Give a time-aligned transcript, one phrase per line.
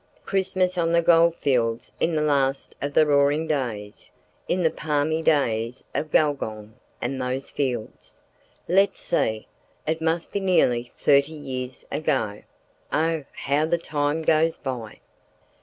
[0.25, 4.09] Christmas on the goldfields in the last of the roaring days,
[4.47, 8.19] in the palmy days of Gulgong and those fields.
[8.67, 9.47] Let's see!
[9.85, 12.41] it must be nearly thirty years ago!
[12.91, 15.01] Oh, how the time goes by!